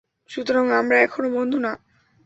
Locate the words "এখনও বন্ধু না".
0.99-1.71